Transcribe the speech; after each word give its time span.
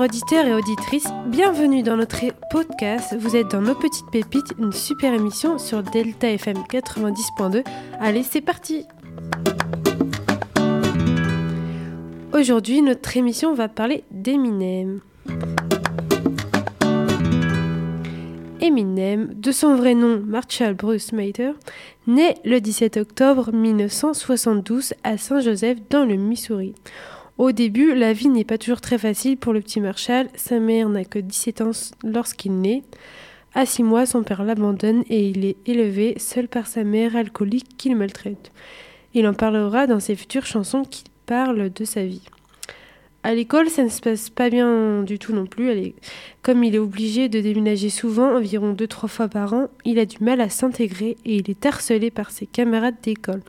Auditeurs 0.00 0.46
et 0.46 0.54
auditrices, 0.54 1.08
bienvenue 1.26 1.82
dans 1.82 1.96
notre 1.96 2.20
podcast. 2.50 3.16
Vous 3.18 3.34
êtes 3.34 3.48
dans 3.48 3.60
Nos 3.60 3.74
Petites 3.74 4.08
Pépites, 4.12 4.54
une 4.56 4.70
super 4.70 5.12
émission 5.12 5.58
sur 5.58 5.82
Delta 5.82 6.30
FM 6.30 6.58
90.2. 6.70 7.64
Allez, 7.98 8.22
c'est 8.22 8.40
parti 8.40 8.86
Aujourd'hui, 12.32 12.80
notre 12.80 13.16
émission 13.16 13.54
va 13.54 13.68
parler 13.68 14.04
d'Eminem. 14.12 15.00
Eminem, 18.60 19.34
de 19.34 19.50
son 19.50 19.74
vrai 19.74 19.94
nom 19.94 20.22
Marshall 20.24 20.74
Bruce 20.74 21.12
Mater, 21.12 21.52
naît 22.06 22.36
le 22.44 22.60
17 22.60 22.98
octobre 22.98 23.50
1972 23.52 24.94
à 25.02 25.18
Saint-Joseph 25.18 25.78
dans 25.90 26.04
le 26.04 26.14
Missouri. 26.14 26.74
Au 27.38 27.52
début, 27.52 27.94
la 27.94 28.12
vie 28.12 28.28
n'est 28.28 28.44
pas 28.44 28.58
toujours 28.58 28.80
très 28.80 28.98
facile 28.98 29.36
pour 29.36 29.52
le 29.52 29.60
petit 29.60 29.80
Marshall. 29.80 30.26
Sa 30.34 30.58
mère 30.58 30.88
n'a 30.88 31.04
que 31.04 31.20
17 31.20 31.60
ans 31.60 31.70
lorsqu'il 32.02 32.60
naît. 32.60 32.82
À 33.54 33.64
6 33.64 33.84
mois, 33.84 34.06
son 34.06 34.24
père 34.24 34.42
l'abandonne 34.42 35.04
et 35.08 35.28
il 35.28 35.44
est 35.44 35.56
élevé 35.64 36.14
seul 36.18 36.48
par 36.48 36.66
sa 36.66 36.82
mère 36.82 37.14
alcoolique 37.14 37.76
qu'il 37.78 37.94
maltraite. 37.94 38.50
Il 39.14 39.24
en 39.28 39.34
parlera 39.34 39.86
dans 39.86 40.00
ses 40.00 40.16
futures 40.16 40.46
chansons 40.46 40.82
qui 40.82 41.04
parlent 41.26 41.72
de 41.72 41.84
sa 41.84 42.04
vie. 42.04 42.22
À 43.22 43.34
l'école, 43.34 43.70
ça 43.70 43.84
ne 43.84 43.88
se 43.88 44.00
passe 44.00 44.30
pas 44.30 44.50
bien 44.50 45.04
du 45.04 45.20
tout 45.20 45.32
non 45.32 45.46
plus. 45.46 45.94
Comme 46.42 46.64
il 46.64 46.74
est 46.74 46.80
obligé 46.80 47.28
de 47.28 47.40
déménager 47.40 47.88
souvent, 47.88 48.36
environ 48.36 48.72
2-3 48.72 49.06
fois 49.06 49.28
par 49.28 49.54
an, 49.54 49.68
il 49.84 50.00
a 50.00 50.06
du 50.06 50.16
mal 50.20 50.40
à 50.40 50.48
s'intégrer 50.48 51.16
et 51.24 51.36
il 51.36 51.48
est 51.48 51.66
harcelé 51.66 52.10
par 52.10 52.32
ses 52.32 52.46
camarades 52.46 52.96
d'école. 53.00 53.42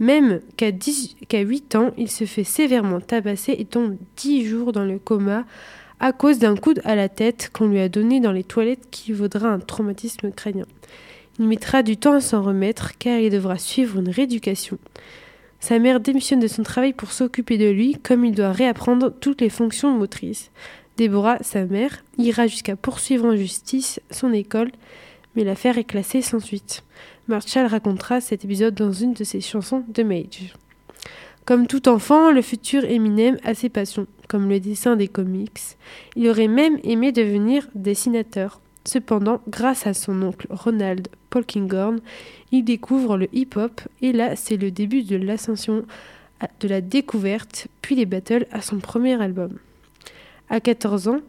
Même 0.00 0.40
qu'à 0.56 0.70
8 1.40 1.76
ans, 1.76 1.92
il 1.98 2.10
se 2.10 2.24
fait 2.24 2.44
sévèrement 2.44 3.00
tabasser 3.00 3.54
et 3.58 3.66
tombe 3.66 3.96
10 4.16 4.46
jours 4.46 4.72
dans 4.72 4.84
le 4.84 4.98
coma 4.98 5.44
à 6.00 6.12
cause 6.12 6.38
d'un 6.38 6.56
coup 6.56 6.72
à 6.84 6.94
la 6.94 7.10
tête 7.10 7.50
qu'on 7.52 7.68
lui 7.68 7.78
a 7.78 7.90
donné 7.90 8.20
dans 8.20 8.32
les 8.32 8.42
toilettes 8.42 8.88
qui 8.90 9.12
vaudra 9.12 9.48
un 9.48 9.58
traumatisme 9.58 10.32
crânien. 10.32 10.64
Il 11.38 11.46
mettra 11.46 11.82
du 11.82 11.98
temps 11.98 12.14
à 12.14 12.20
s'en 12.20 12.42
remettre 12.42 12.96
car 12.98 13.18
il 13.20 13.30
devra 13.30 13.58
suivre 13.58 13.98
une 13.98 14.08
rééducation. 14.08 14.78
Sa 15.60 15.78
mère 15.78 16.00
démissionne 16.00 16.40
de 16.40 16.48
son 16.48 16.62
travail 16.62 16.94
pour 16.94 17.12
s'occuper 17.12 17.58
de 17.58 17.68
lui 17.68 17.98
comme 18.02 18.24
il 18.24 18.34
doit 18.34 18.52
réapprendre 18.52 19.12
toutes 19.20 19.42
les 19.42 19.50
fonctions 19.50 19.90
motrices. 19.90 20.50
Déborah, 20.96 21.38
sa 21.42 21.66
mère, 21.66 22.02
ira 22.16 22.46
jusqu'à 22.46 22.76
poursuivre 22.76 23.26
en 23.26 23.36
justice 23.36 24.00
son 24.10 24.32
école, 24.32 24.70
mais 25.36 25.44
l'affaire 25.44 25.76
est 25.76 25.84
classée 25.84 26.22
sans 26.22 26.40
suite. 26.40 26.82
Marshall 27.30 27.66
racontera 27.66 28.20
cet 28.20 28.44
épisode 28.44 28.74
dans 28.74 28.92
une 28.92 29.14
de 29.14 29.22
ses 29.22 29.40
chansons 29.40 29.84
de 29.86 30.02
Mage. 30.02 30.52
Comme 31.44 31.68
tout 31.68 31.88
enfant, 31.88 32.32
le 32.32 32.42
futur 32.42 32.84
Eminem 32.84 33.36
a 33.44 33.54
ses 33.54 33.68
passions, 33.68 34.08
comme 34.28 34.48
le 34.48 34.58
dessin 34.58 34.96
des 34.96 35.06
comics. 35.06 35.60
Il 36.16 36.28
aurait 36.28 36.48
même 36.48 36.78
aimé 36.82 37.12
devenir 37.12 37.68
dessinateur. 37.76 38.60
Cependant, 38.84 39.40
grâce 39.46 39.86
à 39.86 39.94
son 39.94 40.20
oncle 40.22 40.48
Ronald 40.50 41.06
Polkinghorn, 41.30 42.00
il 42.50 42.64
découvre 42.64 43.16
le 43.16 43.28
hip-hop 43.32 43.80
et 44.02 44.10
là, 44.10 44.34
c'est 44.34 44.56
le 44.56 44.72
début 44.72 45.04
de 45.04 45.14
l'ascension 45.14 45.84
de 46.58 46.68
la 46.68 46.80
découverte, 46.80 47.68
puis 47.80 47.94
les 47.94 48.06
battles 48.06 48.48
à 48.50 48.60
son 48.60 48.80
premier 48.80 49.22
album. 49.22 49.56
À 50.48 50.58
14 50.58 51.06
ans, 51.06 51.20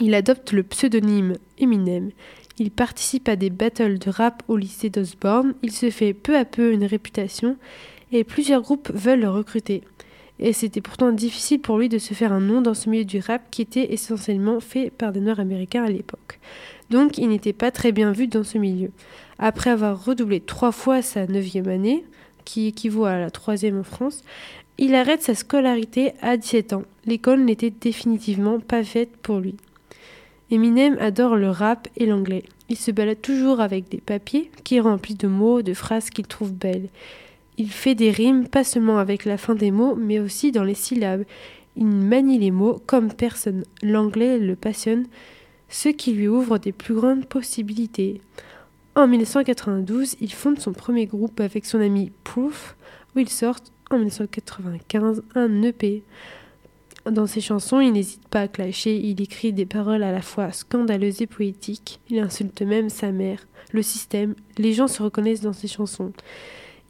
il 0.00 0.14
adopte 0.14 0.52
le 0.52 0.64
pseudonyme 0.64 1.34
Eminem. 1.58 2.10
Il 2.58 2.70
participe 2.70 3.28
à 3.28 3.36
des 3.36 3.50
battles 3.50 3.98
de 3.98 4.10
rap 4.10 4.42
au 4.48 4.56
lycée 4.56 4.90
d'Osborne, 4.90 5.54
il 5.62 5.72
se 5.72 5.90
fait 5.90 6.12
peu 6.12 6.36
à 6.36 6.44
peu 6.44 6.72
une 6.72 6.84
réputation 6.84 7.56
et 8.12 8.24
plusieurs 8.24 8.62
groupes 8.62 8.90
veulent 8.92 9.20
le 9.20 9.30
recruter. 9.30 9.82
Et 10.38 10.52
c'était 10.52 10.80
pourtant 10.80 11.12
difficile 11.12 11.60
pour 11.60 11.78
lui 11.78 11.88
de 11.88 11.98
se 11.98 12.14
faire 12.14 12.32
un 12.32 12.40
nom 12.40 12.60
dans 12.60 12.74
ce 12.74 12.90
milieu 12.90 13.04
du 13.04 13.20
rap 13.20 13.42
qui 13.50 13.62
était 13.62 13.92
essentiellement 13.92 14.60
fait 14.60 14.90
par 14.90 15.12
des 15.12 15.20
Noirs 15.20 15.40
américains 15.40 15.84
à 15.84 15.90
l'époque. 15.90 16.40
Donc 16.90 17.16
il 17.18 17.28
n'était 17.28 17.52
pas 17.52 17.70
très 17.70 17.92
bien 17.92 18.12
vu 18.12 18.26
dans 18.26 18.44
ce 18.44 18.58
milieu. 18.58 18.90
Après 19.38 19.70
avoir 19.70 20.04
redoublé 20.04 20.40
trois 20.40 20.72
fois 20.72 21.00
sa 21.00 21.26
neuvième 21.26 21.68
année, 21.68 22.04
qui 22.44 22.66
équivaut 22.66 23.04
à 23.04 23.18
la 23.18 23.30
troisième 23.30 23.78
en 23.78 23.84
France, 23.84 24.22
il 24.78 24.94
arrête 24.94 25.22
sa 25.22 25.34
scolarité 25.34 26.12
à 26.22 26.36
17 26.36 26.72
ans. 26.72 26.82
L'école 27.06 27.44
n'était 27.44 27.70
définitivement 27.70 28.58
pas 28.58 28.82
faite 28.82 29.16
pour 29.22 29.38
lui. 29.38 29.56
Eminem 30.52 30.98
adore 31.00 31.36
le 31.36 31.48
rap 31.48 31.88
et 31.96 32.04
l'anglais. 32.04 32.44
Il 32.68 32.76
se 32.76 32.90
balade 32.90 33.22
toujours 33.22 33.60
avec 33.60 33.88
des 33.88 34.02
papiers 34.02 34.50
qui 34.64 34.80
remplis 34.80 35.14
de 35.14 35.26
mots, 35.26 35.62
de 35.62 35.72
phrases 35.72 36.10
qu'il 36.10 36.26
trouve 36.26 36.52
belles. 36.52 36.90
Il 37.56 37.70
fait 37.70 37.94
des 37.94 38.10
rimes 38.10 38.46
pas 38.46 38.62
seulement 38.62 38.98
avec 38.98 39.24
la 39.24 39.38
fin 39.38 39.54
des 39.54 39.70
mots, 39.70 39.94
mais 39.94 40.20
aussi 40.20 40.52
dans 40.52 40.62
les 40.62 40.74
syllabes. 40.74 41.24
Il 41.76 41.86
manie 41.86 42.38
les 42.38 42.50
mots 42.50 42.82
comme 42.86 43.14
personne. 43.14 43.64
L'anglais 43.82 44.38
le 44.38 44.54
passionne, 44.54 45.06
ce 45.70 45.88
qui 45.88 46.12
lui 46.12 46.28
ouvre 46.28 46.58
des 46.58 46.72
plus 46.72 46.94
grandes 46.94 47.24
possibilités. 47.24 48.20
En 48.94 49.08
1992, 49.08 50.16
il 50.20 50.34
fonde 50.34 50.60
son 50.60 50.74
premier 50.74 51.06
groupe 51.06 51.40
avec 51.40 51.64
son 51.64 51.80
ami 51.80 52.12
Proof, 52.24 52.76
où 53.16 53.20
il 53.20 53.30
sort 53.30 53.56
en 53.90 53.96
1995 53.96 55.22
un 55.34 55.62
EP. 55.62 56.02
Dans 57.10 57.26
ses 57.26 57.40
chansons, 57.40 57.80
il 57.80 57.92
n'hésite 57.92 58.28
pas 58.28 58.42
à 58.42 58.48
clasher, 58.48 58.94
il 58.96 59.20
écrit 59.20 59.52
des 59.52 59.66
paroles 59.66 60.04
à 60.04 60.12
la 60.12 60.22
fois 60.22 60.52
scandaleuses 60.52 61.20
et 61.20 61.26
poétiques, 61.26 62.00
il 62.08 62.20
insulte 62.20 62.62
même 62.62 62.90
sa 62.90 63.10
mère, 63.10 63.46
le 63.72 63.82
système, 63.82 64.36
les 64.56 64.72
gens 64.72 64.86
se 64.86 65.02
reconnaissent 65.02 65.40
dans 65.40 65.52
ses 65.52 65.66
chansons. 65.66 66.12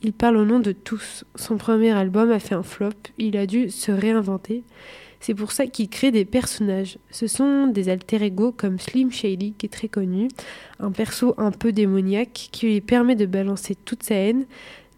Il 0.05 0.13
parle 0.13 0.37
au 0.37 0.45
nom 0.45 0.59
de 0.59 0.73
tous. 0.73 1.25
Son 1.37 1.57
premier 1.57 1.93
album 1.93 2.31
a 2.31 2.41
fait 2.41 2.55
un 2.55 2.63
flop, 2.63 2.91
il 3.19 3.37
a 3.37 3.47
dû 3.47 3.71
se 3.71 3.91
réinventer. 3.93 4.65
C'est 5.21 5.35
pour 5.35 5.53
ça 5.53 5.69
qu'il 5.69 5.89
crée 5.89 6.11
des 6.11 6.25
personnages. 6.25 6.99
Ce 7.13 7.29
sont 7.29 7.69
des 7.69 7.89
alter 7.89 8.25
ego 8.25 8.51
comme 8.51 8.81
Slim 8.81 9.13
Shady, 9.13 9.55
qui 9.57 9.67
est 9.67 9.69
très 9.69 9.87
connu, 9.87 10.27
un 10.81 10.91
perso 10.91 11.35
un 11.39 11.53
peu 11.53 11.71
démoniaque 11.71 12.49
qui 12.51 12.67
lui 12.67 12.81
permet 12.81 13.15
de 13.15 13.27
balancer 13.27 13.77
toute 13.77 14.03
sa 14.03 14.17
haine, 14.17 14.47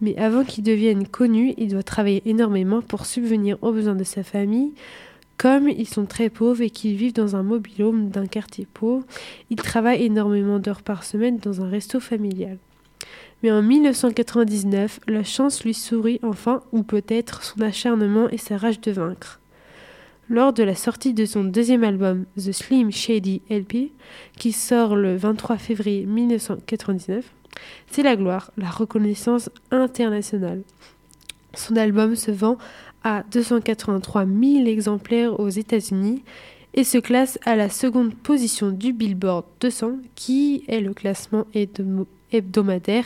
mais 0.01 0.17
avant 0.17 0.45
qu'il 0.45 0.65
devienne 0.65 1.07
connu, 1.07 1.55
il 1.57 1.69
doit 1.69 1.83
travailler 1.83 2.23
énormément 2.27 2.83
pour 2.83 3.07
subvenir 3.07 3.57
aux 3.63 3.73
besoins 3.73 3.95
de 3.95 4.05
sa 4.05 4.23
famille. 4.23 4.73
Comme 5.37 5.69
ils 5.69 5.89
sont 5.89 6.07
très 6.07 6.31
pauvres 6.31 6.63
et 6.63 6.71
qu'ils 6.71 6.97
vivent 6.97 7.15
dans 7.15 7.37
un 7.37 7.43
mobilhome 7.43 8.09
d'un 8.09 8.27
quartier 8.27 8.67
pauvre, 8.73 9.05
il 9.51 9.57
travaille 9.57 10.05
énormément 10.05 10.59
d'heures 10.59 10.83
par 10.83 11.05
semaine 11.05 11.39
dans 11.39 11.61
un 11.61 11.69
resto 11.69 12.01
familial. 12.01 12.59
Mais 13.43 13.51
en 13.51 13.63
1999, 13.63 15.01
la 15.07 15.25
chance 15.25 15.65
lui 15.65 15.75
sourit 15.75 16.21
enfin, 16.23 16.63
ou 16.73 16.83
peut-être 16.83 17.43
son 17.43 17.61
acharnement 17.61 18.29
et 18.31 18.39
sa 18.39 18.57
rage 18.57 18.81
de 18.81 18.93
vaincre. 18.93 19.41
Lors 20.31 20.55
de 20.55 20.63
la 20.63 20.75
sortie 20.75 21.13
de 21.13 21.27
son 21.27 21.45
deuxième 21.45 21.85
album, 21.85 22.25
The 22.37 22.53
Slim 22.53 22.91
Shady 22.91 23.43
LP, 23.51 23.93
qui 24.39 24.53
sort 24.53 24.97
le 24.97 25.17
23 25.17 25.59
février 25.59 26.07
1999, 26.07 27.31
c'est 27.91 28.03
la 28.03 28.17
gloire, 28.17 28.51
la 28.57 28.71
reconnaissance 28.71 29.51
internationale. 29.71 30.63
Son 31.55 31.77
album 31.77 32.17
se 32.17 32.31
vend 32.31 32.59
à 33.05 33.23
283 33.31 34.25
000 34.27 34.67
exemplaires 34.67 35.39
aux 35.39 35.49
États-Unis 35.49 36.23
et 36.75 36.85
se 36.85 36.99
classe 36.99 37.39
à 37.45 37.55
la 37.55 37.69
seconde 37.69 38.15
position 38.15 38.71
du 38.71 38.93
Billboard 38.93 39.45
200, 39.61 39.99
qui 40.15 40.65
est 40.67 40.81
le 40.81 40.93
classement 40.93 41.47
hebdomadaire 42.33 43.05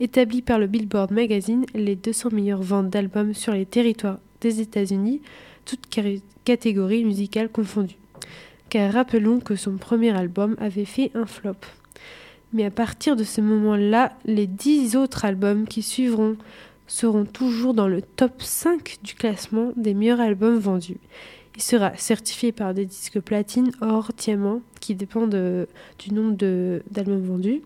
établi 0.00 0.42
par 0.42 0.58
le 0.58 0.66
Billboard 0.66 1.12
Magazine, 1.12 1.66
les 1.74 1.94
200 1.94 2.30
meilleures 2.32 2.62
ventes 2.62 2.88
d'albums 2.88 3.34
sur 3.34 3.52
les 3.52 3.66
territoires 3.66 4.18
des 4.40 4.60
États-Unis, 4.60 5.20
toutes 5.64 5.86
catégories 6.44 7.04
musicales 7.04 7.48
confondues. 7.48 7.98
Car 8.68 8.92
rappelons 8.92 9.38
que 9.40 9.54
son 9.54 9.76
premier 9.76 10.16
album 10.16 10.56
avait 10.58 10.86
fait 10.86 11.10
un 11.14 11.26
flop. 11.26 11.56
Mais 12.52 12.64
à 12.64 12.70
partir 12.70 13.16
de 13.16 13.24
ce 13.24 13.40
moment-là, 13.40 14.12
les 14.24 14.46
dix 14.46 14.96
autres 14.96 15.24
albums 15.24 15.66
qui 15.66 15.82
suivront 15.82 16.36
seront 16.86 17.24
toujours 17.24 17.72
dans 17.72 17.88
le 17.88 18.02
top 18.02 18.42
5 18.42 18.98
du 19.02 19.14
classement 19.14 19.72
des 19.76 19.94
meilleurs 19.94 20.20
albums 20.20 20.58
vendus. 20.58 20.98
Il 21.56 21.62
sera 21.62 21.96
certifié 21.96 22.52
par 22.52 22.74
des 22.74 22.86
disques 22.86 23.20
platine, 23.20 23.72
or, 23.80 24.10
diamant, 24.16 24.60
qui 24.80 24.94
dépendent 24.94 25.66
du 25.98 26.12
nombre 26.12 26.36
d'albums 26.90 27.24
vendus. 27.24 27.62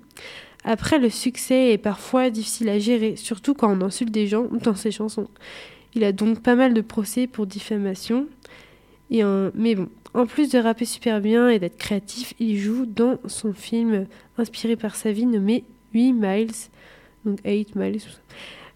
Après, 0.65 0.99
le 0.99 1.11
succès 1.11 1.73
est 1.73 1.79
parfois 1.79 2.31
difficile 2.31 2.69
à 2.69 2.79
gérer, 2.79 3.15
surtout 3.17 3.55
quand 3.55 3.71
on 3.71 3.85
insulte 3.85 4.11
des 4.11 4.27
gens 4.27 4.47
dans 4.63 4.75
ses 4.75 4.91
chansons. 4.91 5.29
Il 5.95 6.05
a 6.05 6.13
donc 6.13 6.41
pas 6.43 6.57
mal 6.57 6.75
de 6.75 6.81
procès 6.81 7.27
pour 7.27 7.47
diffamation. 7.47 8.27
Et 9.11 9.23
mais 9.55 9.77
bon, 9.77 9.89
en 10.17 10.27
plus 10.27 10.51
de 10.51 10.59
rapper 10.59 10.87
super 10.87 11.21
bien 11.21 11.49
et 11.49 11.59
d'être 11.59 11.77
créatif, 11.77 12.33
il 12.39 12.59
joue 12.59 12.87
dans 12.87 13.19
son 13.27 13.53
film 13.53 14.07
inspiré 14.39 14.75
par 14.75 14.97
sa 14.97 15.13
vie 15.13 15.27
nommé 15.27 15.65
8 15.93 16.15
Miles, 16.15 16.51
donc 17.25 17.39
8 17.45 17.77
Miles, 17.77 18.01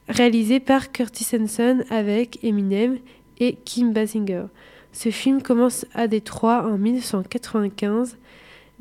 réalisé 0.08 0.60
par 0.60 0.92
Curtis 0.92 1.26
Hanson 1.34 1.82
avec 1.88 2.44
Eminem 2.44 2.98
et 3.38 3.54
Kim 3.64 3.92
Basinger. 3.92 4.44
Ce 4.92 5.10
film 5.10 5.40
commence 5.40 5.87
à 5.94 6.08
Détroit 6.08 6.66
en 6.66 6.76
1995. 6.76 8.19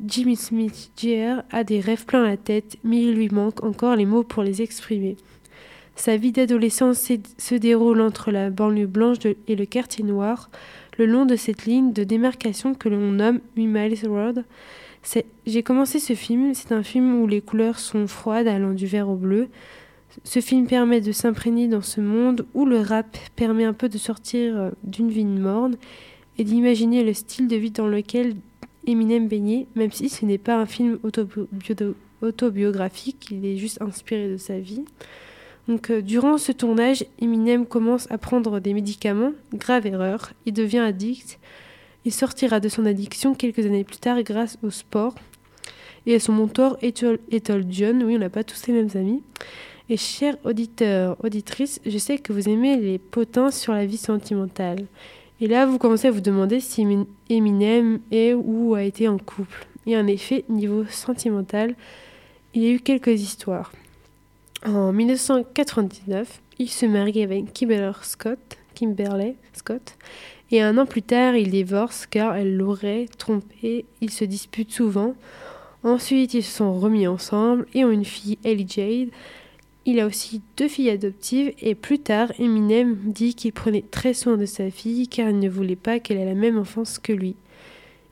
Jimmy 0.04 0.36
Smith 0.36 0.90
Jr. 0.96 1.42
a 1.50 1.64
des 1.64 1.80
rêves 1.80 2.04
plein 2.04 2.26
la 2.26 2.36
tête, 2.36 2.76
mais 2.84 3.02
il 3.02 3.14
lui 3.14 3.30
manque 3.30 3.62
encore 3.64 3.96
les 3.96 4.06
mots 4.06 4.22
pour 4.22 4.42
les 4.42 4.60
exprimer. 4.60 5.16
Sa 5.96 6.16
vie 6.16 6.32
d'adolescent 6.32 6.94
se 6.94 7.54
déroule 7.54 8.00
entre 8.00 8.30
la 8.30 8.50
banlieue 8.50 8.86
blanche 8.86 9.18
et 9.46 9.56
le 9.56 9.66
quartier 9.66 10.04
noir, 10.04 10.50
le 11.00 11.06
long 11.06 11.24
de 11.24 11.34
cette 11.34 11.64
ligne 11.64 11.94
de 11.94 12.04
démarcation 12.04 12.74
que 12.74 12.90
l'on 12.90 13.12
nomme 13.12 13.40
8 13.56 13.66
Miles 13.68 14.06
Road. 14.06 14.44
J'ai 15.46 15.62
commencé 15.62 15.98
ce 15.98 16.12
film, 16.12 16.52
c'est 16.52 16.72
un 16.72 16.82
film 16.82 17.22
où 17.22 17.26
les 17.26 17.40
couleurs 17.40 17.78
sont 17.78 18.06
froides 18.06 18.46
allant 18.46 18.74
du 18.74 18.86
vert 18.86 19.08
au 19.08 19.14
bleu. 19.14 19.48
Ce 20.24 20.40
film 20.40 20.66
permet 20.66 21.00
de 21.00 21.10
s'imprégner 21.10 21.68
dans 21.68 21.80
ce 21.80 22.02
monde 22.02 22.44
où 22.52 22.66
le 22.66 22.80
rap 22.80 23.16
permet 23.34 23.64
un 23.64 23.72
peu 23.72 23.88
de 23.88 23.96
sortir 23.96 24.54
euh, 24.58 24.70
d'une 24.84 25.08
vie 25.08 25.24
morne 25.24 25.78
et 26.36 26.44
d'imaginer 26.44 27.02
le 27.02 27.14
style 27.14 27.48
de 27.48 27.56
vie 27.56 27.70
dans 27.70 27.88
lequel 27.88 28.34
Eminem 28.86 29.26
baignait, 29.26 29.68
même 29.76 29.92
si 29.92 30.10
ce 30.10 30.26
n'est 30.26 30.36
pas 30.36 30.56
un 30.56 30.66
film 30.66 30.98
autobiographique, 32.20 33.28
il 33.30 33.46
est 33.46 33.56
juste 33.56 33.80
inspiré 33.80 34.28
de 34.28 34.36
sa 34.36 34.58
vie. 34.58 34.84
Donc, 35.68 35.90
euh, 35.90 36.02
durant 36.02 36.38
ce 36.38 36.52
tournage, 36.52 37.04
Eminem 37.20 37.66
commence 37.66 38.10
à 38.10 38.18
prendre 38.18 38.60
des 38.60 38.74
médicaments, 38.74 39.32
grave 39.54 39.86
erreur, 39.86 40.32
il 40.46 40.52
devient 40.52 40.78
addict. 40.78 41.38
Il 42.04 42.12
sortira 42.12 42.60
de 42.60 42.68
son 42.68 42.86
addiction 42.86 43.34
quelques 43.34 43.66
années 43.66 43.84
plus 43.84 43.98
tard 43.98 44.22
grâce 44.22 44.58
au 44.62 44.70
sport 44.70 45.14
et 46.06 46.14
à 46.14 46.20
son 46.20 46.32
mentor 46.32 46.78
Ethel 46.82 47.66
John. 47.68 48.02
Oui, 48.02 48.16
on 48.16 48.18
n'a 48.18 48.30
pas 48.30 48.44
tous 48.44 48.66
les 48.66 48.72
mêmes 48.72 48.88
amis. 48.94 49.22
Et 49.88 49.96
chers 49.96 50.36
auditeurs, 50.44 51.16
auditrices, 51.22 51.80
je 51.84 51.98
sais 51.98 52.18
que 52.18 52.32
vous 52.32 52.48
aimez 52.48 52.76
les 52.76 52.98
potins 52.98 53.50
sur 53.50 53.72
la 53.72 53.84
vie 53.84 53.96
sentimentale. 53.96 54.86
Et 55.40 55.46
là, 55.46 55.66
vous 55.66 55.78
commencez 55.78 56.08
à 56.08 56.10
vous 56.10 56.20
demander 56.20 56.60
si 56.60 56.86
Eminem 57.28 58.00
est 58.10 58.34
ou 58.34 58.74
a 58.74 58.82
été 58.82 59.08
en 59.08 59.18
couple. 59.18 59.66
Et 59.86 59.96
en 59.96 60.06
effet, 60.06 60.44
niveau 60.48 60.84
sentimental, 60.84 61.74
il 62.54 62.62
y 62.62 62.66
a 62.68 62.70
eu 62.70 62.80
quelques 62.80 63.20
histoires. 63.20 63.72
En 64.66 64.92
1999, 64.92 66.42
il 66.58 66.68
se 66.68 66.84
marie 66.84 67.22
avec 67.22 67.46
Scott, 68.02 68.38
Kimberly 68.74 69.36
Scott, 69.54 69.96
et 70.50 70.60
un 70.60 70.76
an 70.76 70.84
plus 70.84 71.02
tard, 71.02 71.34
il 71.34 71.50
divorce 71.50 72.06
car 72.06 72.36
elle 72.36 72.56
l'aurait 72.56 73.06
trompé. 73.16 73.86
Ils 74.02 74.10
se 74.10 74.24
disputent 74.24 74.72
souvent. 74.72 75.14
Ensuite, 75.82 76.34
ils 76.34 76.42
se 76.42 76.58
sont 76.58 76.78
remis 76.78 77.06
ensemble 77.06 77.66
et 77.72 77.84
ont 77.84 77.90
une 77.90 78.04
fille, 78.04 78.36
Ellie 78.44 78.66
Jade. 78.68 79.08
Il 79.86 79.98
a 79.98 80.06
aussi 80.06 80.42
deux 80.58 80.68
filles 80.68 80.90
adoptives 80.90 81.54
et 81.60 81.74
plus 81.74 81.98
tard, 81.98 82.30
Eminem 82.38 82.96
dit 83.04 83.34
qu'il 83.34 83.52
prenait 83.52 83.84
très 83.90 84.12
soin 84.12 84.36
de 84.36 84.44
sa 84.44 84.70
fille 84.70 85.08
car 85.08 85.30
il 85.30 85.38
ne 85.38 85.48
voulait 85.48 85.76
pas 85.76 86.00
qu'elle 86.00 86.18
ait 86.18 86.26
la 86.26 86.34
même 86.34 86.58
enfance 86.58 86.98
que 86.98 87.12
lui. 87.14 87.34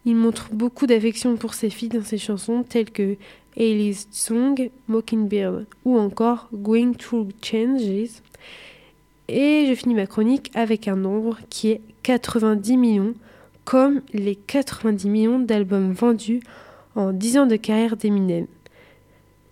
Il 0.08 0.16
montre 0.16 0.48
beaucoup 0.54 0.86
d'affection 0.86 1.36
pour 1.36 1.52
ses 1.52 1.68
filles 1.68 1.90
dans 1.90 2.02
ses 2.02 2.16
chansons 2.16 2.62
telles 2.66 2.90
que 2.90 3.18
Ailey's 3.58 4.08
Song, 4.10 4.70
Mockingbird 4.86 5.66
ou 5.84 5.98
encore 5.98 6.48
Going 6.54 6.94
Through 6.94 7.28
Changes. 7.42 8.22
Et 9.28 9.66
je 9.68 9.74
finis 9.74 9.94
ma 9.94 10.06
chronique 10.06 10.50
avec 10.54 10.88
un 10.88 10.96
nombre 10.96 11.36
qui 11.50 11.72
est 11.72 11.82
90 12.04 12.78
millions, 12.78 13.14
comme 13.66 14.00
les 14.14 14.34
90 14.34 15.10
millions 15.10 15.40
d'albums 15.40 15.92
vendus 15.92 16.40
en 16.94 17.12
10 17.12 17.38
ans 17.40 17.46
de 17.46 17.56
carrière 17.56 17.98
d'Eminem. 17.98 18.46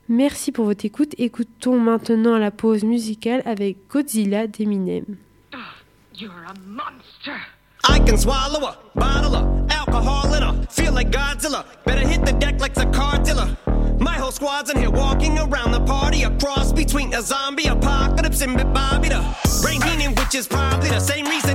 Merci 0.09 0.53
pour 0.53 0.65
votre 0.65 0.87
écoute. 0.87 1.15
Écoutons 1.19 1.79
maintenant 1.79 2.39
la 2.39 2.51
pause 2.51 2.83
musicale 2.83 3.43
avec 3.45 3.77
Godzilla 3.91 4.47
d'Eminem. 4.47 5.05
You're 6.15 6.33
a 6.49 6.55
monster. 6.67 7.56
I 7.89 8.01
can 8.01 8.19
swallow 8.19 8.67
a 8.67 8.77
bottle 8.99 9.37
of 9.37 9.71
alcohol 9.71 10.35
in 10.35 10.43
a 10.43 10.67
feel 10.67 10.93
like 10.93 11.11
Godzilla. 11.11 11.65
Better 11.85 12.07
hit 12.07 12.25
the 12.27 12.33
deck 12.33 12.61
like 12.61 12.75
the 12.75 12.87
cartilla. 12.87 13.57
My 14.01 14.15
whole 14.15 14.33
squad's 14.33 14.71
in 14.71 14.77
here 14.77 14.91
walking 14.91 15.39
around 15.39 15.71
the 15.71 15.81
party, 15.81 16.25
a 16.25 16.31
cross 16.39 16.73
between 16.73 17.15
a 17.15 17.23
zombie 17.23 17.67
apocalypse 17.67 18.41
and 18.41 18.57
Bobby 18.75 19.09
the 19.09 19.23
brain 19.63 19.81
healing, 19.83 20.17
which 20.17 20.35
is 20.35 20.49
probably 20.49 20.89
the 20.89 21.01
same 21.01 21.27
reason 21.27 21.46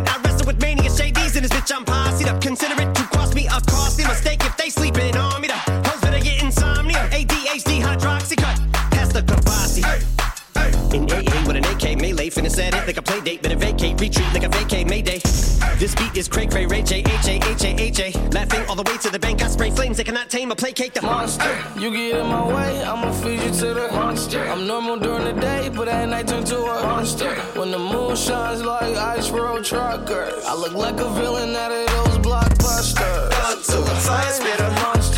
cray 16.32 16.48
cray, 16.48 16.66
Ray 16.66 16.82
J, 16.82 17.00
H 17.00 17.28
A, 17.28 17.36
H 17.52 17.64
A, 17.64 17.82
H 17.82 18.00
A. 18.00 18.30
Laughing 18.30 18.66
all 18.68 18.76
the 18.76 18.84
way 18.84 18.98
to 18.98 19.10
the 19.10 19.20
bank, 19.20 19.44
I 19.44 19.48
spray 19.48 19.70
flames, 19.70 19.98
they 19.98 20.04
cannot 20.04 20.30
tame 20.30 20.52
or 20.52 20.56
placate 20.56 20.94
the 20.94 21.02
monster. 21.02 21.52
You 21.78 21.92
get 21.92 22.18
in 22.20 22.28
my 22.28 22.48
way, 22.48 22.84
I'ma 22.84 23.12
feed 23.12 23.42
you 23.42 23.52
to 23.52 23.74
the 23.74 23.90
monster. 23.92 24.40
I'm 24.40 24.66
normal 24.66 24.98
during 24.98 25.26
the 25.26 25.40
day, 25.40 25.70
but 25.70 25.88
at 25.88 26.08
night 26.10 26.28
turn 26.28 26.44
to 26.46 26.58
a 26.58 26.84
monster. 26.84 27.34
When 27.60 27.72
the 27.72 27.80
moon 27.80 28.16
shines 28.16 28.64
like 28.64 28.96
ice 28.96 29.30
road 29.30 29.66
truckers, 29.66 30.44
I 30.46 30.56
look 30.56 30.74
like 30.74 31.00
a 31.00 31.10
villain 31.10 31.56
out 31.56 31.72
of 31.72 31.88
those 31.88 32.18
blockbusters. 32.26 33.32
Up 33.50 33.62
to 33.64 33.78
the 33.78 33.96
fire, 34.08 34.32
spit 34.32 34.60
a 34.60 34.70
monster. 34.70 35.11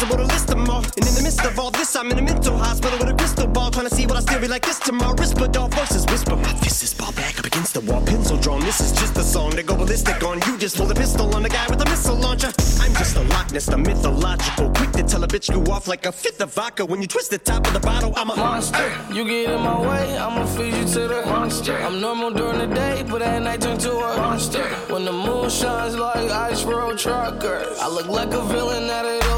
Impossible 0.00 0.26
to 0.26 0.32
list 0.32 0.46
them 0.46 0.70
all. 0.70 0.84
And 0.96 1.06
in 1.06 1.14
the 1.14 1.22
midst 1.22 1.44
of 1.44 1.58
all 1.58 1.70
this, 1.70 1.96
I'm 1.96 2.10
in 2.10 2.18
a 2.18 2.22
mental 2.22 2.56
hospital 2.56 2.98
with 2.98 3.08
a 3.08 3.14
crystal 3.14 3.46
ball. 3.46 3.70
Trying 3.70 3.88
to 3.88 3.94
see 3.94 4.06
what 4.06 4.16
I 4.16 4.20
still 4.20 4.40
be 4.40 4.48
like 4.48 4.64
this 4.64 4.78
tomorrow. 4.78 5.14
Rispadol 5.14 5.70
voices 5.70 6.06
whisper. 6.06 6.36
My 6.36 6.52
fist 6.54 6.82
is 6.82 6.94
ball 6.94 7.12
back 7.12 7.38
up 7.38 7.46
against 7.46 7.74
the 7.74 7.80
wall. 7.80 8.04
Pencil 8.04 8.36
drawn. 8.38 8.60
This 8.60 8.80
is 8.80 8.92
just 8.92 9.16
a 9.16 9.22
song 9.22 9.52
to 9.52 9.62
go 9.62 9.76
ballistic 9.76 10.22
on. 10.22 10.40
You 10.46 10.58
just 10.58 10.76
pull 10.76 10.90
a 10.90 10.94
pistol 10.94 11.34
on 11.34 11.42
the 11.42 11.48
guy 11.48 11.66
with 11.68 11.80
a 11.80 11.84
missile 11.86 12.16
launcher. 12.16 12.52
I'm 12.80 12.94
just 12.94 13.16
a 13.16 13.22
Loch 13.22 13.52
Ness, 13.52 13.66
the 13.66 13.78
mythological. 13.78 14.70
Quick 14.70 14.92
to 14.92 15.02
tell 15.02 15.24
a 15.24 15.28
bitch 15.28 15.48
you 15.50 15.60
off 15.72 15.88
like 15.88 16.06
a 16.06 16.12
fifth 16.12 16.40
of 16.40 16.54
vodka. 16.54 16.84
When 16.84 17.00
you 17.02 17.08
twist 17.08 17.30
the 17.30 17.38
top 17.38 17.66
of 17.66 17.72
the 17.72 17.80
bottle, 17.80 18.12
I'm 18.16 18.30
a 18.30 18.36
monster. 18.36 18.92
You 19.12 19.24
get 19.24 19.50
in 19.50 19.60
my 19.60 19.80
way, 19.80 20.18
I'ma 20.18 20.46
feed 20.46 20.74
you 20.74 20.84
to 20.84 21.08
the 21.08 21.22
monster. 21.26 21.76
I'm 21.76 22.00
normal 22.00 22.30
during 22.30 22.58
the 22.58 22.74
day, 22.74 23.04
but 23.08 23.22
at 23.22 23.42
night 23.42 23.60
turn 23.60 23.78
to 23.78 23.92
a 23.92 24.16
monster. 24.16 24.64
When 24.92 25.04
the 25.04 25.12
moon 25.12 25.50
shines 25.50 25.96
like 25.96 26.30
ice 26.30 26.64
road 26.64 26.98
truckers, 26.98 27.78
I 27.78 27.88
look 27.88 28.08
like 28.08 28.32
a 28.32 28.42
villain 28.42 28.88
out 28.90 29.04
of 29.04 29.37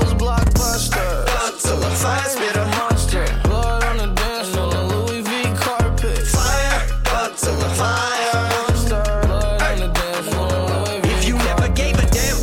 Until 1.63 1.77
the 1.77 1.91
fire 1.91 2.25
spit 2.25 2.57
a 2.57 2.65
monster. 2.65 3.27
Blood 3.45 3.85
on 3.85 3.97
the 3.99 4.07
dance 4.15 4.49
floor, 4.49 4.73
Louis 4.73 5.21
V 5.21 5.43
carpet. 5.55 6.27
Fire, 6.27 6.89
until 7.05 7.55
the 7.55 7.69
fire. 7.77 8.49
Monster. 8.49 9.03
Blood 9.27 9.63
on 9.63 9.79
the 9.81 9.89
dance 9.93 10.29
floor, 10.29 11.01
If 11.05 11.29
you 11.29 11.35
never 11.37 11.69
gave 11.69 11.99
a 11.99 12.07
damn, 12.07 12.39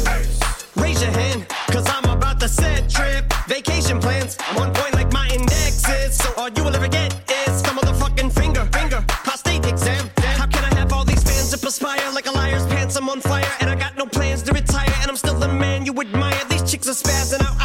raise 0.76 1.02
your 1.02 1.10
hand, 1.10 1.48
cause 1.72 1.88
I'm 1.90 2.06
about 2.06 2.40
to 2.42 2.48
set 2.48 2.92
trip. 2.92 3.26
Vacation 3.48 4.00
plans, 4.00 4.38
I'm 4.50 4.58
on 4.58 4.72
point 4.72 4.94
like 4.94 5.12
my 5.12 5.28
index 5.30 5.90
is. 5.90 6.16
So 6.16 6.32
all 6.38 6.50
you 6.50 6.64
will 6.64 6.76
ever 6.76 6.88
get 6.88 7.12
is 7.28 7.62
some 7.62 7.76
motherfucking 7.76 8.32
finger, 8.32 8.70
finger, 8.72 9.04
prostate 9.08 9.66
exam. 9.66 10.12
How 10.18 10.46
can 10.46 10.64
I 10.64 10.76
have 10.78 10.94
all 10.94 11.06
these 11.06 11.24
fans 11.24 11.50
that 11.52 11.64
perspire 11.64 12.12
like 12.14 12.28
a 12.28 12.32
liar's 12.32 12.68
pants? 12.68 12.96
I'm 12.96 13.10
on 13.10 13.22
fire 13.22 13.52
and 13.62 13.70
I 13.72 13.76
got 13.76 13.98
no 13.98 14.06
plans 14.06 14.44
to 14.44 14.54
retire, 14.54 14.94
and 15.02 15.10
I'm 15.10 15.18
still 15.18 15.40
the 15.40 15.48
man 15.48 15.88
you 15.88 15.94
admire. 16.00 16.40
These 16.50 16.70
chicks 16.70 16.88
are 16.88 16.92
spazzing 16.92 17.42
out. 17.42 17.57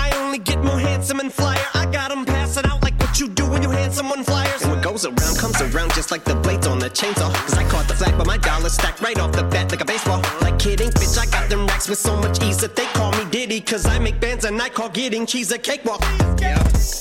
Right 9.14 9.24
off 9.24 9.32
the 9.32 9.42
bat 9.44 9.70
like 9.70 9.80
a 9.80 9.84
baseball. 9.84 10.20
Like 10.40 10.58
kidding, 10.58 10.90
bitch, 10.90 11.18
I 11.18 11.26
got 11.26 11.48
them 11.48 11.66
racks 11.66 11.88
with 11.88 11.98
so 11.98 12.16
much 12.16 12.42
ease 12.42 12.58
that 12.58 12.76
they 12.76 12.86
call 12.96 13.12
me 13.12 13.24
Diddy. 13.30 13.60
Cause 13.60 13.86
I 13.86 13.98
make 13.98 14.20
bands 14.20 14.41
and 14.41 14.41
I 14.62 14.68
call 14.68 14.90
getting 14.90 15.26
cheese 15.26 15.50
a 15.50 15.58
cakewalk. 15.58 16.00
Yeah. 16.40 16.56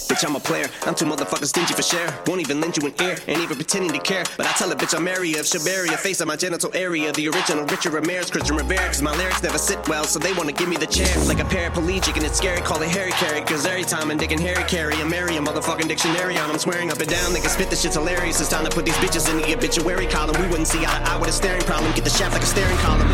Bitch, 0.10 0.26
I'm 0.28 0.36
a 0.36 0.40
player. 0.40 0.66
I'm 0.86 0.94
too 0.94 1.06
motherfucking 1.06 1.46
stingy 1.46 1.74
for 1.74 1.82
share. 1.82 2.10
Won't 2.28 2.42
even 2.42 2.60
lend 2.60 2.76
you 2.76 2.86
an 2.88 2.94
ear, 3.02 3.16
ain't 3.28 3.40
even 3.40 3.56
pretending 3.56 3.92
to 3.92 4.00
care. 4.00 4.24
But 4.36 4.46
I 4.46 4.52
tell 4.54 4.72
a 4.72 4.76
bitch 4.76 4.98
I'm 4.98 5.08
area 5.08 5.40
of 5.40 5.46
Shabaria, 5.46 5.96
face 5.96 6.22
of 6.22 6.28
my 6.28 6.36
genital 6.36 6.72
area. 6.74 7.12
The 7.14 7.30
original 7.30 7.66
Richard 7.66 7.94
Ramirez, 7.94 8.30
Christian 8.30 8.58
Rivera. 8.58 8.88
Cause 8.88 9.02
my 9.02 9.16
lyrics 9.16 9.42
never 9.42 9.58
sit 9.58 9.80
well, 9.88 10.04
so 10.04 10.20
they 10.20 10.34
wanna 10.34 10.52
give 10.52 10.70
me 10.70 10.76
the 10.76 10.88
chair. 10.88 11.08
Like 11.28 11.40
a 11.40 11.46
paraplegic, 11.46 12.18
and 12.18 12.26
it's 12.26 12.38
scary, 12.38 12.62
call 12.62 12.82
it 12.82 12.90
Harry 12.90 13.12
Carry. 13.12 13.42
Cause 13.42 13.66
every 13.66 13.84
time 13.84 14.12
I'm 14.12 14.18
digging 14.18 14.40
Harry 14.40 14.64
Carry, 14.64 14.96
I'm 14.96 15.10
Mary, 15.10 15.38
a 15.38 15.40
motherfucking 15.40 15.88
dictionary 15.88 16.38
on. 16.38 16.50
I'm 16.50 16.60
swearing 16.60 16.92
up 16.92 17.00
and 17.00 17.10
down, 17.10 17.32
they 17.32 17.40
can 17.40 17.50
spit 17.50 17.70
this 17.70 17.82
shit's 17.82 17.96
hilarious. 17.96 18.42
It's 18.42 18.50
time 18.50 18.66
to 18.66 18.72
put 18.72 18.86
these 18.86 18.98
bitches 18.98 19.32
in 19.32 19.38
the 19.38 19.56
obituary 19.56 20.08
column. 20.08 20.36
We 20.42 20.48
wouldn't 20.48 20.68
see 20.68 20.80
eye 20.80 21.00
to 21.00 21.12
eye 21.12 21.18
with 21.18 21.30
a 21.30 21.32
staring 21.32 21.64
problem. 21.64 21.94
Get 21.94 22.04
the 22.06 22.10
shaft 22.10 22.34
like 22.34 22.44
a 22.44 22.48
staring 22.48 22.78
column. 22.78 23.08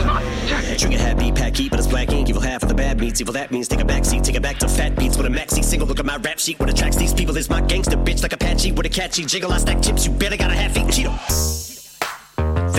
Trigger 0.77 0.97
happy, 0.97 1.31
pack 1.31 1.55
heat, 1.55 1.69
but 1.69 1.79
it's 1.79 1.87
black 1.87 2.11
ink. 2.11 2.29
Evil 2.29 2.41
half 2.41 2.63
of 2.63 2.69
the 2.69 2.75
bad 2.75 2.99
meats. 2.99 3.21
Evil 3.21 3.33
that 3.33 3.51
means 3.51 3.67
take 3.67 3.81
a 3.81 3.85
back 3.85 4.03
seat, 4.03 4.23
take 4.23 4.36
it 4.37 4.43
back 4.43 4.57
to 4.57 4.67
fat 4.69 4.95
beats 4.95 5.17
with 5.17 5.25
a 5.25 5.29
maxi 5.29 5.63
single. 5.63 5.87
Look 5.87 5.99
at 5.99 6.05
my 6.05 6.17
rap 6.17 6.39
sheet. 6.39 6.59
What 6.59 6.69
attracts 6.69 6.97
these 6.97 7.13
people 7.13 7.35
is 7.35 7.49
my 7.49 7.61
gangster 7.61 7.97
bitch 7.97 8.21
like 8.21 8.33
Apache 8.33 8.71
with 8.71 8.85
a 8.85 8.89
catchy 8.89 9.25
jiggle. 9.25 9.51
I 9.51 9.57
stack 9.57 9.81
chips, 9.81 10.05
you 10.05 10.11
better 10.13 10.37
got 10.37 10.51
a 10.51 10.53
half 10.53 10.77
eaten 10.77 10.89
Cheeto. 10.89 11.66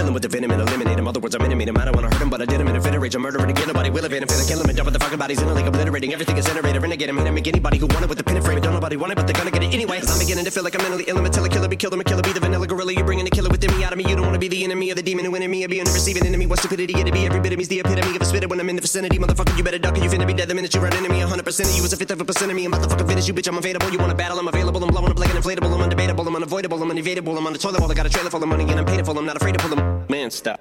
Feeling 0.09 0.17
Kill 0.17 0.17
him 0.17 0.23
with 0.23 0.33
the 0.33 0.37
venom 0.41 0.51
and 0.53 0.63
eliminate 0.63 0.99
him. 0.99 1.07
Other 1.07 1.21
words, 1.21 1.35
I'm 1.35 1.43
intimate 1.43 1.69
him. 1.69 1.77
I 1.77 1.85
don't 1.85 1.95
wanna 1.95 2.09
hurt 2.09 2.23
him, 2.23 2.31
but 2.31 2.41
I 2.41 2.47
did 2.47 2.59
him 2.59 2.69
in 2.69 2.77
a 2.77 2.81
fit 2.81 2.95
of 2.95 3.03
rage. 3.03 3.15
I'm 3.15 3.21
murdering 3.21 3.51
again. 3.51 3.69
Nobody 3.69 3.91
will 3.91 4.07
evade 4.07 4.23
him. 4.23 4.29
Finna 4.29 4.49
kill 4.49 4.59
him 4.59 4.69
and 4.71 4.75
dump 4.79 4.91
the 4.91 4.99
fucking 4.99 5.19
bodies 5.19 5.43
in 5.43 5.49
it 5.49 5.53
lake, 5.53 5.67
obliterating. 5.67 6.15
Everything 6.15 6.39
is 6.39 6.47
generated. 6.47 6.81
Renegade 6.81 7.11
him. 7.11 7.19
I 7.19 7.31
make 7.31 7.47
anybody 7.47 7.77
who 7.77 7.87
want 7.89 8.05
it 8.05 8.09
with 8.09 8.17
the 8.17 8.25
pin 8.25 8.37
and 8.37 8.43
frame. 8.43 8.59
Don't 8.59 8.73
nobody 8.73 8.97
want 8.97 9.13
it, 9.13 9.17
but 9.17 9.27
they're 9.27 9.37
gonna 9.37 9.51
get 9.51 9.63
it 9.63 9.75
anyway. 9.75 10.01
I'm 10.01 10.19
beginning 10.19 10.47
to 10.47 10.51
feel 10.51 10.65
like 10.65 10.75
I'm 10.77 10.81
mentally 10.81 11.05
ill. 11.09 11.19
Until 11.19 11.45
a 11.45 11.49
killer 11.51 11.69
be 11.69 11.77
killed. 11.77 11.93
I'm 11.93 12.01
a 12.01 12.05
killer. 12.05 12.23
Be 12.23 12.33
the 12.33 12.41
vanilla 12.41 12.67
gorilla. 12.67 12.93
You're 12.95 13.05
bringing 13.05 13.27
the 13.27 13.31
killer 13.31 13.51
within 13.51 13.71
me 13.77 13.85
out 13.85 13.93
of 13.93 13.99
me. 13.99 14.05
You 14.09 14.17
don't 14.17 14.25
wanna 14.25 14.39
be 14.39 14.49
the 14.49 14.65
enemy 14.65 14.89
of 14.89 14.97
the 14.97 15.03
demon 15.03 15.27
who 15.27 15.33
me. 15.33 15.65
Or 15.65 15.69
being 15.69 15.85
the 15.85 15.93
receiving 15.93 16.25
enemy. 16.25 16.47
What 16.47 16.61
stupidity 16.61 16.95
it'd 16.99 17.13
be. 17.13 17.27
Every 17.27 17.41
bit 17.41 17.53
of 17.53 17.59
me's 17.59 17.69
the 17.69 17.81
epitome 17.81 18.17
of 18.17 18.23
a 18.23 18.25
spitter 18.25 18.49
when 18.49 18.61
I'm 18.61 18.69
in 18.71 18.77
the 18.77 18.81
vicinity. 18.81 19.19
Motherfucker, 19.19 19.59
you 19.59 19.63
better 19.63 19.79
duck 19.79 19.95
or 19.95 20.01
you 20.03 20.09
finna 20.09 20.27
be 20.27 20.33
dead 20.33 20.49
the 20.49 20.55
minute 20.55 20.75
you 20.75 20.81
run 20.81 20.97
into 20.97 21.11
me. 21.11 21.21
100% 21.21 21.37
of 21.37 21.77
you 21.77 21.85
is 21.85 21.93
a 21.93 21.99
fifth 21.99 22.13
of 22.13 22.21
a 22.23 22.25
percent 22.25 22.51
of 22.51 22.57
me. 22.57 22.65
I'm 22.65 22.73
about 22.73 22.85
to 22.85 22.89
fucking 22.89 23.09
finish 23.09 23.29
you, 23.29 23.35
bitch. 23.35 23.49
I'm 23.49 23.59
available. 23.59 23.91
You 23.93 23.99
wanna 23.99 24.15
battle? 24.15 24.39
I'm 24.39 24.49
available. 24.49 24.83
I'm 24.83 24.89
blowing 24.89 25.11
up 25.11 25.19
like 25.19 25.35
an 25.35 25.37
inflatable. 25.37 25.69
I'm 25.69 25.85
undebatable. 25.85 26.27
I'm 26.27 26.37
unavoidable. 26.37 26.83
I'm 26.83 26.91
unevadable. 26.91 27.37
I'm 27.37 27.47
on 27.47 27.53
the 27.53 27.59
toilet. 27.59 27.83
I 27.83 27.93
got 27.93 28.07
a 28.07 28.09
trailer 28.09 28.31
full 28.31 28.43
of 28.43 28.49
money 28.49 28.65
and 28.65 28.81
I'm 28.81 28.87
paid 28.87 29.05
for. 29.05 29.19
I'm 29.19 29.27
not 29.27 29.37
afraid 29.37 29.53
to 29.53 29.61
pull 29.61 29.77
them. 29.77 30.08
Man, 30.09 30.31
stop. 30.31 30.59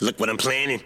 Look 0.00 0.18
what 0.18 0.26
I'm 0.26 0.36
planning. 0.36 0.80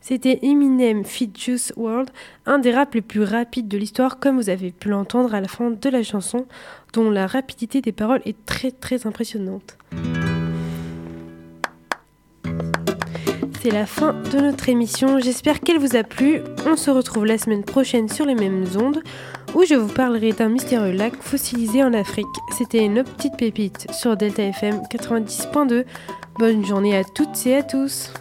C'était 0.00 0.40
Eminem 0.42 1.04
Feed 1.04 1.36
Juice 1.36 1.72
World, 1.76 2.10
un 2.46 2.58
des 2.58 2.72
raps 2.72 2.94
les 2.94 3.00
plus 3.00 3.22
rapides 3.22 3.68
de 3.68 3.78
l'histoire, 3.78 4.18
comme 4.18 4.36
vous 4.36 4.50
avez 4.50 4.70
pu 4.70 4.88
l'entendre 4.88 5.34
à 5.34 5.40
la 5.40 5.48
fin 5.48 5.70
de 5.70 5.88
la 5.88 6.02
chanson, 6.02 6.46
dont 6.92 7.10
la 7.10 7.26
rapidité 7.26 7.80
des 7.80 7.92
paroles 7.92 8.22
est 8.24 8.36
très 8.44 8.70
très 8.70 9.06
impressionnante. 9.06 9.76
C'est 13.60 13.70
la 13.72 13.86
fin 13.86 14.12
de 14.12 14.38
notre 14.40 14.68
émission, 14.68 15.18
j'espère 15.18 15.60
qu'elle 15.60 15.78
vous 15.78 15.96
a 15.96 16.04
plu. 16.04 16.40
On 16.66 16.76
se 16.76 16.90
retrouve 16.90 17.26
la 17.26 17.38
semaine 17.38 17.64
prochaine 17.64 18.08
sur 18.08 18.24
les 18.24 18.36
mêmes 18.36 18.64
ondes, 18.76 19.02
où 19.56 19.64
je 19.64 19.74
vous 19.74 19.92
parlerai 19.92 20.32
d'un 20.32 20.50
mystérieux 20.50 20.92
lac 20.92 21.14
fossilisé 21.22 21.82
en 21.82 21.94
Afrique. 21.94 22.26
C'était 22.50 22.84
une 22.84 23.02
petite 23.02 23.38
pépite 23.38 23.86
sur 23.90 24.14
Delta 24.14 24.42
FM 24.42 24.82
90.2. 24.90 25.86
Bonne 26.38 26.62
journée 26.66 26.94
à 26.94 27.04
toutes 27.04 27.46
et 27.46 27.56
à 27.56 27.62
tous. 27.62 28.12